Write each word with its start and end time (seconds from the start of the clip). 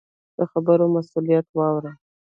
د 0.37 0.39
خبرو 0.51 0.85
مسؤلیت 0.95 1.47
واوره. 1.53 1.91